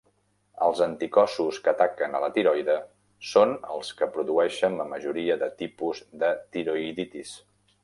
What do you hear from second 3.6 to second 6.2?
els que produeixen la majoria de tipus